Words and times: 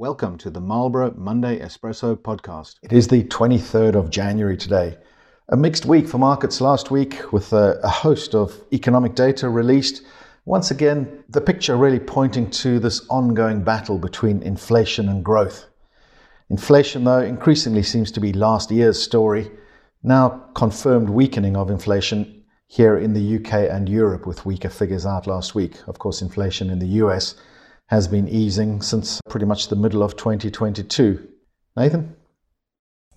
Welcome 0.00 0.38
to 0.38 0.48
the 0.48 0.62
Marlborough 0.62 1.12
Monday 1.18 1.58
Espresso 1.58 2.16
podcast. 2.16 2.76
It 2.82 2.90
is 2.90 3.08
the 3.08 3.22
23rd 3.24 3.96
of 3.96 4.08
January 4.08 4.56
today. 4.56 4.96
A 5.50 5.58
mixed 5.58 5.84
week 5.84 6.08
for 6.08 6.16
markets 6.16 6.62
last 6.62 6.90
week 6.90 7.34
with 7.34 7.52
a, 7.52 7.78
a, 7.82 7.88
host 7.90 8.34
of 8.34 8.64
economic 8.72 9.14
data 9.14 9.50
released. 9.50 10.02
Once 10.46 10.70
again, 10.70 11.22
the 11.28 11.42
picture 11.42 11.76
really 11.76 11.98
pointing 11.98 12.48
to 12.48 12.78
this 12.78 13.06
ongoing 13.10 13.62
battle 13.62 13.98
between 13.98 14.42
inflation 14.42 15.06
and 15.06 15.22
growth. 15.22 15.66
Inflation, 16.48 17.04
though, 17.04 17.20
increasingly 17.20 17.82
seems 17.82 18.10
to 18.12 18.20
be 18.20 18.32
last 18.32 18.70
year's 18.70 19.02
story. 19.02 19.50
Now, 20.02 20.46
confirmed 20.54 21.10
weakening 21.10 21.58
of 21.58 21.68
inflation 21.68 22.42
here 22.68 22.96
in 22.96 23.12
the 23.12 23.36
UK 23.36 23.68
and 23.70 23.86
Europe 23.86 24.26
with 24.26 24.46
weaker 24.46 24.70
figures 24.70 25.04
out 25.04 25.26
last 25.26 25.54
week. 25.54 25.76
Of 25.86 25.98
course, 25.98 26.22
inflation 26.22 26.70
in 26.70 26.78
the 26.78 27.02
US 27.04 27.34
has 27.90 28.06
been 28.06 28.28
easing 28.28 28.80
since 28.80 29.20
pretty 29.28 29.44
much 29.44 29.66
the 29.66 29.74
middle 29.74 30.04
of 30.04 30.16
2022. 30.16 31.28
Nathan? 31.76 32.14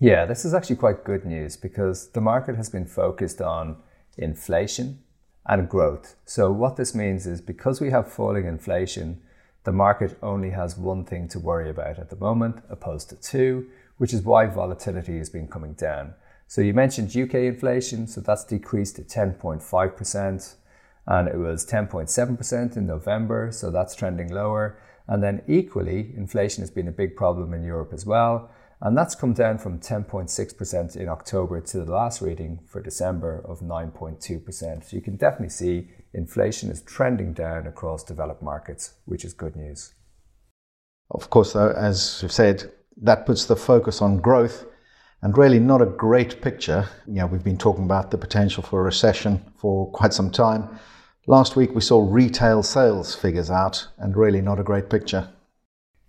Yeah, 0.00 0.26
this 0.26 0.44
is 0.44 0.52
actually 0.52 0.76
quite 0.76 1.04
good 1.04 1.24
news 1.24 1.56
because 1.56 2.10
the 2.10 2.20
market 2.20 2.56
has 2.56 2.70
been 2.70 2.84
focused 2.84 3.40
on 3.40 3.76
inflation 4.18 4.98
and 5.46 5.68
growth. 5.68 6.16
So, 6.24 6.50
what 6.50 6.74
this 6.74 6.92
means 6.92 7.24
is 7.24 7.40
because 7.40 7.80
we 7.80 7.90
have 7.90 8.12
falling 8.12 8.46
inflation, 8.46 9.22
the 9.62 9.70
market 9.70 10.18
only 10.20 10.50
has 10.50 10.76
one 10.76 11.04
thing 11.04 11.28
to 11.28 11.38
worry 11.38 11.70
about 11.70 12.00
at 12.00 12.10
the 12.10 12.16
moment, 12.16 12.56
opposed 12.68 13.10
to 13.10 13.16
two, 13.16 13.68
which 13.98 14.12
is 14.12 14.22
why 14.22 14.46
volatility 14.46 15.18
has 15.18 15.30
been 15.30 15.46
coming 15.46 15.74
down. 15.74 16.14
So, 16.48 16.60
you 16.60 16.74
mentioned 16.74 17.16
UK 17.16 17.34
inflation, 17.34 18.08
so 18.08 18.20
that's 18.20 18.44
decreased 18.44 18.96
to 18.96 19.02
10.5% 19.02 20.54
and 21.06 21.28
it 21.28 21.36
was 21.36 21.66
10.7% 21.66 22.76
in 22.76 22.86
November, 22.86 23.50
so 23.52 23.70
that's 23.70 23.94
trending 23.94 24.32
lower. 24.32 24.78
And 25.06 25.22
then 25.22 25.42
equally, 25.46 26.14
inflation 26.16 26.62
has 26.62 26.70
been 26.70 26.88
a 26.88 26.92
big 26.92 27.14
problem 27.14 27.52
in 27.52 27.62
Europe 27.62 27.92
as 27.92 28.06
well, 28.06 28.50
and 28.80 28.96
that's 28.96 29.14
come 29.14 29.32
down 29.32 29.58
from 29.58 29.78
10.6% 29.78 30.96
in 30.96 31.08
October 31.08 31.60
to 31.60 31.84
the 31.84 31.92
last 31.92 32.20
reading 32.20 32.60
for 32.66 32.82
December 32.82 33.44
of 33.46 33.60
9.2%. 33.60 34.84
So 34.84 34.96
you 34.96 35.02
can 35.02 35.16
definitely 35.16 35.50
see 35.50 35.88
inflation 36.12 36.70
is 36.70 36.82
trending 36.82 37.32
down 37.32 37.66
across 37.66 38.02
developed 38.04 38.42
markets, 38.42 38.94
which 39.04 39.24
is 39.24 39.34
good 39.34 39.56
news. 39.56 39.94
Of 41.10 41.30
course, 41.30 41.52
though, 41.52 41.70
as 41.70 42.20
we've 42.22 42.32
said, 42.32 42.72
that 43.02 43.26
puts 43.26 43.44
the 43.44 43.56
focus 43.56 44.00
on 44.00 44.18
growth 44.18 44.66
and 45.24 45.38
really 45.38 45.58
not 45.58 45.80
a 45.80 45.86
great 45.86 46.42
picture. 46.42 46.86
You 47.06 47.14
know, 47.14 47.26
we've 47.26 47.42
been 47.42 47.56
talking 47.56 47.84
about 47.84 48.10
the 48.10 48.18
potential 48.18 48.62
for 48.62 48.80
a 48.80 48.84
recession 48.84 49.42
for 49.56 49.90
quite 49.90 50.12
some 50.12 50.30
time. 50.30 50.78
Last 51.26 51.56
week 51.56 51.74
we 51.74 51.80
saw 51.80 52.06
retail 52.06 52.62
sales 52.62 53.14
figures 53.14 53.50
out 53.50 53.88
and 53.96 54.14
really 54.14 54.42
not 54.42 54.60
a 54.60 54.62
great 54.62 54.90
picture. 54.90 55.30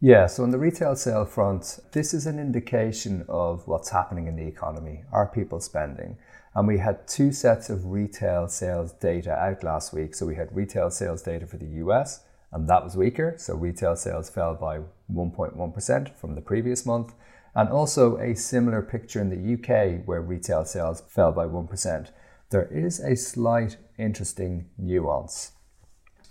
Yeah, 0.02 0.28
so 0.28 0.44
on 0.44 0.52
the 0.52 0.60
retail 0.60 0.98
sale 0.98 1.24
front, 1.24 1.80
this 1.94 2.14
is 2.14 2.26
an 2.26 2.38
indication 2.38 3.26
of 3.30 3.66
what's 3.70 3.90
happening 3.90 4.28
in 4.28 4.36
the 4.36 4.46
economy. 4.46 5.06
Are 5.14 5.28
people 5.28 5.62
spending? 5.62 6.18
And 6.54 6.68
we 6.68 6.80
had 6.80 7.08
two 7.08 7.32
sets 7.32 7.70
of 7.70 7.86
retail 7.86 8.50
sales 8.50 8.92
data 8.92 9.32
out 9.32 9.64
last 9.64 9.94
week. 9.94 10.14
So 10.14 10.26
we 10.26 10.36
had 10.36 10.54
retail 10.54 10.92
sales 10.92 11.22
data 11.22 11.48
for 11.48 11.56
the 11.56 11.80
US, 11.86 12.26
and 12.52 12.68
that 12.68 12.84
was 12.84 12.98
weaker. 12.98 13.36
So 13.38 13.56
retail 13.56 13.96
sales 13.96 14.30
fell 14.30 14.56
by 14.56 14.80
1.1% 15.10 16.16
from 16.18 16.36
the 16.36 16.42
previous 16.42 16.86
month. 16.86 17.14
And 17.56 17.70
also 17.70 18.18
a 18.18 18.36
similar 18.36 18.82
picture 18.82 19.22
in 19.22 19.30
the 19.30 19.54
UK 19.54 20.06
where 20.06 20.22
retail 20.22 20.66
sales 20.66 21.02
fell 21.08 21.32
by 21.32 21.46
1% 21.46 22.10
there 22.50 22.68
is 22.72 23.00
a 23.00 23.16
slight 23.16 23.78
interesting 23.98 24.70
nuance. 24.78 25.52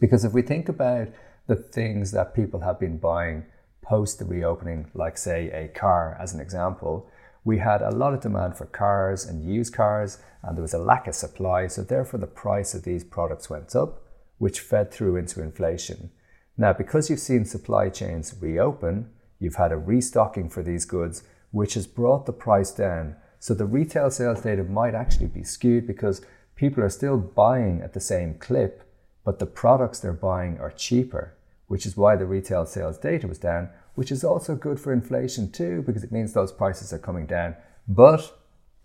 Because 0.01 0.25
if 0.25 0.33
we 0.33 0.43
think 0.43 0.69
about 0.69 1.09
the 1.47 1.57
things 1.57 2.13
that 2.13 2.35
people 2.35 2.61
have 2.61 2.81
been 2.81 2.99
buying 2.99 3.45
post 3.83 4.19
the 4.19 4.25
reopening, 4.25 4.91
like, 4.95 5.19
say, 5.19 5.51
a 5.51 5.69
car 5.69 6.17
as 6.19 6.33
an 6.33 6.41
example, 6.41 7.11
we 7.45 7.59
had 7.59 7.83
a 7.83 7.91
lot 7.91 8.15
of 8.15 8.21
demand 8.21 8.57
for 8.57 8.65
cars 8.65 9.27
and 9.27 9.45
used 9.45 9.75
cars, 9.75 10.19
and 10.43 10.57
there 10.57 10.63
was 10.63 10.73
a 10.73 10.79
lack 10.79 11.07
of 11.07 11.15
supply, 11.15 11.67
so 11.67 11.83
therefore 11.83 12.19
the 12.21 12.27
price 12.27 12.73
of 12.73 12.85
these 12.85 13.05
products 13.05 13.51
went 13.51 13.77
up, 13.77 14.03
which 14.39 14.61
fed 14.61 14.91
through 14.91 15.17
into 15.17 15.43
inflation. 15.43 16.11
Now, 16.57 16.73
because 16.73 17.11
you've 17.11 17.21
seen 17.21 17.45
supply 17.45 17.91
chains 17.91 18.35
reopen, 18.41 19.11
you've 19.39 19.57
had 19.57 19.73
a 19.73 19.77
restocking 19.77 20.49
for 20.49 20.63
these 20.63 20.85
goods, 20.85 21.23
which 21.51 21.75
has 21.75 21.87
brought 21.87 22.27
the 22.27 22.33
price 22.33 22.71
down 22.71 23.17
so 23.45 23.53
the 23.53 23.67
retail 23.67 24.11
sales 24.11 24.41
data 24.41 24.65
might 24.65 24.95
actually 24.95 25.27
be 25.27 25.45
skewed 25.45 25.87
because 25.87 26.23
people 26.57 26.83
are 26.83 26.89
still 26.89 27.19
buying 27.19 27.83
at 27.83 27.93
the 27.93 28.01
same 28.01 28.39
clip, 28.39 28.91
but 29.23 29.39
the 29.39 29.45
products 29.45 29.99
they're 29.99 30.15
buying 30.15 30.57
are 30.61 30.71
cheaper, 30.71 31.35
which 31.67 31.85
is 31.85 31.95
why 31.95 32.17
the 32.17 32.25
retail 32.25 32.65
sales 32.65 32.97
data 32.97 33.29
was 33.29 33.37
down, 33.37 33.69
which 33.97 34.11
is 34.11 34.25
also 34.25 34.55
good 34.55 34.81
for 34.81 34.95
inflation 34.95 35.53
too, 35.53 35.83
because 35.83 36.03
it 36.03 36.11
means 36.11 36.33
those 36.33 36.53
prices 36.53 36.91
are 36.95 36.99
coming 36.99 37.27
down. 37.27 37.55
But 37.87 38.35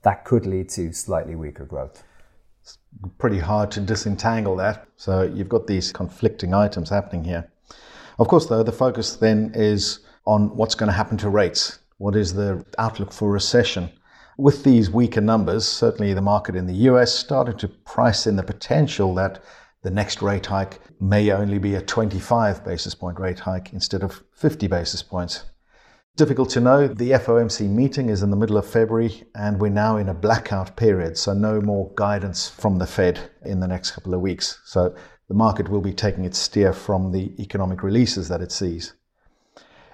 that 0.01 0.25
could 0.25 0.45
lead 0.45 0.67
to 0.71 0.91
slightly 0.91 1.35
weaker 1.35 1.63
growth. 1.63 2.03
It's 2.61 2.79
pretty 3.17 3.39
hard 3.39 3.71
to 3.71 3.79
disentangle 3.79 4.57
that. 4.57 4.89
So 4.97 5.21
you've 5.21 5.47
got 5.47 5.67
these 5.67 5.93
conflicting 5.93 6.53
items 6.53 6.89
happening 6.89 7.23
here. 7.23 7.49
Of 8.19 8.27
course, 8.27 8.47
though, 8.47 8.63
the 8.63 8.73
focus 8.73 9.15
then 9.15 9.53
is 9.55 9.99
on 10.33 10.55
what's 10.55 10.75
going 10.75 10.91
to 10.93 10.99
happen 11.01 11.17
to 11.17 11.29
rates. 11.29 11.79
What 11.97 12.15
is 12.15 12.33
the 12.33 12.63
outlook 12.77 13.11
for 13.11 13.29
recession? 13.31 13.89
with 14.39 14.63
these 14.63 14.89
weaker 14.89 15.19
numbers, 15.19 15.67
certainly 15.67 16.13
the 16.13 16.21
market 16.21 16.55
in 16.55 16.65
the 16.65 16.87
US 16.89 17.13
started 17.13 17.59
to 17.59 17.67
price 17.67 18.25
in 18.25 18.37
the 18.37 18.43
potential 18.43 19.13
that 19.15 19.43
the 19.83 19.91
next 19.91 20.21
rate 20.21 20.45
hike 20.45 20.79
may 21.01 21.31
only 21.31 21.59
be 21.59 21.75
a 21.75 21.81
25 21.81 22.63
basis 22.63 22.95
point 22.95 23.19
rate 23.19 23.39
hike 23.39 23.73
instead 23.73 24.01
of 24.01 24.23
50 24.31 24.67
basis 24.67 25.03
points. 25.03 25.43
Difficult 26.15 26.49
to 26.51 26.61
know. 26.61 26.87
The 26.87 27.11
FOMC 27.11 27.69
meeting 27.69 28.07
is 28.07 28.23
in 28.23 28.29
the 28.29 28.37
middle 28.37 28.57
of 28.57 28.65
February, 28.65 29.23
and 29.35 29.59
we're 29.59 29.69
now 29.69 29.97
in 29.97 30.07
a 30.07 30.13
blackout 30.13 30.75
period, 30.77 31.17
so 31.17 31.33
no 31.33 31.61
more 31.61 31.91
guidance 31.95 32.49
from 32.49 32.77
the 32.77 32.87
Fed 32.87 33.19
in 33.43 33.59
the 33.59 33.67
next 33.67 33.91
couple 33.91 34.13
of 34.13 34.21
weeks. 34.21 34.59
So 34.65 34.95
the 35.27 35.33
market 35.33 35.69
will 35.69 35.81
be 35.81 35.93
taking 35.93 36.23
its 36.23 36.37
steer 36.37 36.71
from 36.71 37.11
the 37.11 37.33
economic 37.41 37.83
releases 37.83 38.29
that 38.29 38.41
it 38.41 38.53
sees. 38.53 38.93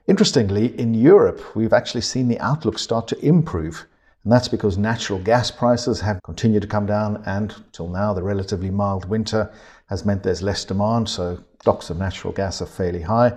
Interestingly, 0.07 0.79
in 0.79 0.93
Europe, 0.93 1.55
we've 1.55 1.73
actually 1.73 2.01
seen 2.01 2.27
the 2.27 2.39
outlook 2.39 2.77
start 2.77 3.07
to 3.07 3.25
improve. 3.25 3.87
And 4.23 4.31
that's 4.31 4.47
because 4.47 4.77
natural 4.77 5.19
gas 5.19 5.51
prices 5.51 6.01
have 6.01 6.21
continued 6.23 6.61
to 6.61 6.67
come 6.67 6.85
down, 6.85 7.23
and 7.25 7.55
till 7.71 7.87
now, 7.87 8.13
the 8.13 8.23
relatively 8.23 8.71
mild 8.71 9.05
winter 9.05 9.51
has 9.87 10.05
meant 10.05 10.23
there's 10.23 10.41
less 10.41 10.65
demand, 10.65 11.09
so 11.09 11.39
stocks 11.61 11.89
of 11.89 11.97
natural 11.97 12.33
gas 12.33 12.61
are 12.61 12.67
fairly 12.67 13.01
high. 13.01 13.33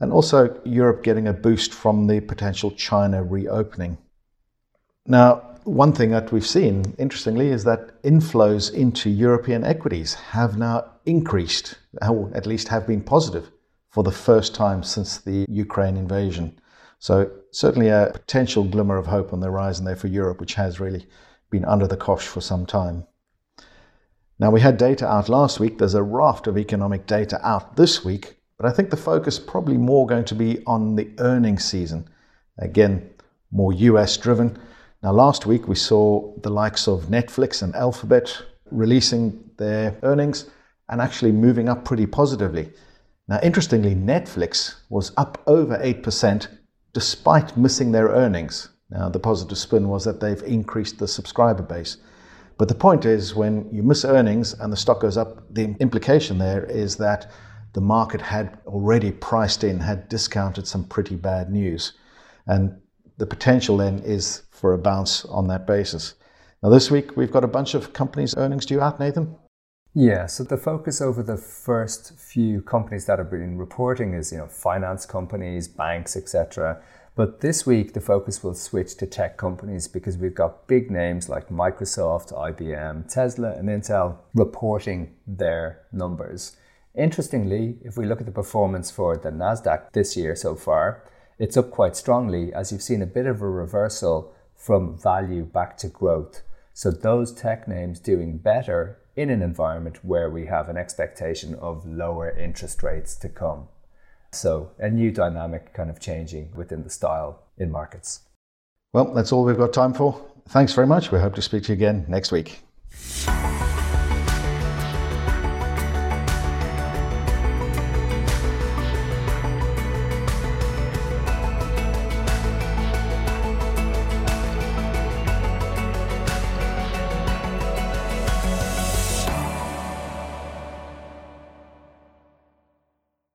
And 0.00 0.12
also, 0.12 0.58
Europe 0.64 1.02
getting 1.02 1.28
a 1.28 1.32
boost 1.32 1.72
from 1.72 2.06
the 2.06 2.20
potential 2.20 2.70
China 2.70 3.22
reopening. 3.22 3.96
Now, 5.06 5.42
one 5.64 5.92
thing 5.92 6.10
that 6.10 6.32
we've 6.32 6.46
seen, 6.46 6.94
interestingly, 6.98 7.48
is 7.48 7.64
that 7.64 8.02
inflows 8.02 8.72
into 8.72 9.10
European 9.10 9.64
equities 9.64 10.14
have 10.14 10.58
now 10.58 10.84
increased, 11.06 11.78
or 12.06 12.30
at 12.34 12.46
least 12.46 12.68
have 12.68 12.86
been 12.86 13.02
positive, 13.02 13.50
for 13.96 14.02
the 14.02 14.12
first 14.12 14.54
time 14.54 14.82
since 14.82 15.16
the 15.16 15.46
Ukraine 15.48 15.96
invasion. 15.96 16.60
So 16.98 17.30
certainly 17.50 17.88
a 17.88 18.10
potential 18.12 18.62
glimmer 18.62 18.98
of 18.98 19.06
hope 19.06 19.32
on 19.32 19.40
the 19.40 19.46
horizon 19.46 19.86
there 19.86 19.96
for 19.96 20.08
Europe, 20.08 20.38
which 20.38 20.52
has 20.52 20.78
really 20.78 21.06
been 21.48 21.64
under 21.64 21.86
the 21.86 21.96
cosh 21.96 22.26
for 22.26 22.42
some 22.42 22.66
time. 22.66 23.06
Now 24.38 24.50
we 24.50 24.60
had 24.60 24.76
data 24.76 25.06
out 25.08 25.30
last 25.30 25.60
week. 25.60 25.78
There's 25.78 25.94
a 25.94 26.02
raft 26.02 26.46
of 26.46 26.58
economic 26.58 27.06
data 27.06 27.40
out 27.42 27.76
this 27.76 28.04
week, 28.04 28.36
but 28.58 28.66
I 28.66 28.70
think 28.70 28.90
the 28.90 28.98
focus 28.98 29.38
probably 29.38 29.78
more 29.78 30.06
going 30.06 30.26
to 30.26 30.34
be 30.34 30.62
on 30.66 30.96
the 30.96 31.08
earnings 31.16 31.64
season. 31.64 32.06
Again, 32.58 33.08
more 33.50 33.72
US 33.72 34.18
driven. 34.18 34.58
Now 35.02 35.12
last 35.12 35.46
week 35.46 35.68
we 35.68 35.74
saw 35.74 36.34
the 36.42 36.50
likes 36.50 36.86
of 36.86 37.04
Netflix 37.04 37.62
and 37.62 37.74
Alphabet 37.74 38.42
releasing 38.70 39.42
their 39.56 39.96
earnings 40.02 40.50
and 40.90 41.00
actually 41.00 41.32
moving 41.32 41.70
up 41.70 41.86
pretty 41.86 42.04
positively. 42.04 42.74
Now, 43.28 43.40
interestingly, 43.42 43.94
Netflix 43.94 44.76
was 44.88 45.12
up 45.16 45.42
over 45.46 45.76
8% 45.78 46.48
despite 46.92 47.56
missing 47.56 47.92
their 47.92 48.08
earnings. 48.08 48.68
Now, 48.88 49.08
the 49.08 49.18
positive 49.18 49.58
spin 49.58 49.88
was 49.88 50.04
that 50.04 50.20
they've 50.20 50.42
increased 50.44 50.98
the 50.98 51.08
subscriber 51.08 51.62
base. 51.62 51.96
But 52.56 52.68
the 52.68 52.74
point 52.74 53.04
is, 53.04 53.34
when 53.34 53.68
you 53.72 53.82
miss 53.82 54.04
earnings 54.04 54.54
and 54.54 54.72
the 54.72 54.76
stock 54.76 55.00
goes 55.00 55.16
up, 55.16 55.42
the 55.52 55.74
implication 55.80 56.38
there 56.38 56.64
is 56.64 56.96
that 56.96 57.30
the 57.72 57.80
market 57.80 58.22
had 58.22 58.58
already 58.66 59.12
priced 59.12 59.64
in, 59.64 59.80
had 59.80 60.08
discounted 60.08 60.66
some 60.66 60.84
pretty 60.84 61.16
bad 61.16 61.50
news. 61.50 61.92
And 62.46 62.80
the 63.18 63.26
potential 63.26 63.76
then 63.76 63.98
is 63.98 64.42
for 64.50 64.72
a 64.72 64.78
bounce 64.78 65.24
on 65.26 65.48
that 65.48 65.66
basis. 65.66 66.14
Now, 66.62 66.70
this 66.70 66.90
week 66.90 67.16
we've 67.16 67.32
got 67.32 67.44
a 67.44 67.48
bunch 67.48 67.74
of 67.74 67.92
companies' 67.92 68.36
earnings 68.36 68.64
due 68.64 68.80
out, 68.80 68.98
Nathan. 68.98 69.36
Yeah, 69.98 70.26
so 70.26 70.44
the 70.44 70.58
focus 70.58 71.00
over 71.00 71.22
the 71.22 71.38
first 71.38 72.18
few 72.18 72.60
companies 72.60 73.06
that 73.06 73.18
have 73.18 73.30
been 73.30 73.56
reporting 73.56 74.12
is, 74.12 74.30
you 74.30 74.36
know, 74.36 74.46
finance 74.46 75.06
companies, 75.06 75.68
banks, 75.68 76.18
etc. 76.18 76.82
But 77.14 77.40
this 77.40 77.64
week 77.64 77.94
the 77.94 78.02
focus 78.02 78.44
will 78.44 78.52
switch 78.52 78.98
to 78.98 79.06
tech 79.06 79.38
companies 79.38 79.88
because 79.88 80.18
we've 80.18 80.34
got 80.34 80.66
big 80.66 80.90
names 80.90 81.30
like 81.30 81.48
Microsoft, 81.48 82.30
IBM, 82.30 83.10
Tesla, 83.10 83.54
and 83.54 83.70
Intel 83.70 84.18
reporting 84.34 85.14
their 85.26 85.80
numbers. 85.92 86.58
Interestingly, 86.94 87.78
if 87.80 87.96
we 87.96 88.04
look 88.04 88.20
at 88.20 88.26
the 88.26 88.32
performance 88.32 88.90
for 88.90 89.16
the 89.16 89.30
Nasdaq 89.30 89.92
this 89.92 90.14
year 90.14 90.36
so 90.36 90.54
far, 90.54 91.04
it's 91.38 91.56
up 91.56 91.70
quite 91.70 91.96
strongly 91.96 92.52
as 92.52 92.70
you've 92.70 92.82
seen 92.82 93.00
a 93.00 93.06
bit 93.06 93.24
of 93.24 93.40
a 93.40 93.48
reversal 93.48 94.34
from 94.54 94.98
value 94.98 95.46
back 95.46 95.78
to 95.78 95.88
growth. 95.88 96.42
So 96.74 96.90
those 96.90 97.32
tech 97.32 97.66
names 97.66 97.98
doing 97.98 98.36
better 98.36 98.98
in 99.16 99.30
an 99.30 99.42
environment 99.42 100.04
where 100.04 100.30
we 100.30 100.46
have 100.46 100.68
an 100.68 100.76
expectation 100.76 101.54
of 101.54 101.86
lower 101.86 102.30
interest 102.30 102.82
rates 102.82 103.16
to 103.16 103.28
come. 103.28 103.68
So 104.32 104.72
a 104.78 104.90
new 104.90 105.10
dynamic 105.10 105.72
kind 105.72 105.88
of 105.88 105.98
changing 105.98 106.54
within 106.54 106.82
the 106.82 106.90
style 106.90 107.42
in 107.56 107.70
markets. 107.70 108.20
Well, 108.92 109.14
that's 109.14 109.32
all 109.32 109.44
we've 109.44 109.56
got 109.56 109.72
time 109.72 109.94
for. 109.94 110.22
Thanks 110.48 110.74
very 110.74 110.86
much. 110.86 111.10
We 111.10 111.18
hope 111.18 111.34
to 111.34 111.42
speak 111.42 111.64
to 111.64 111.68
you 111.70 111.74
again 111.74 112.04
next 112.08 112.30
week. 112.30 112.65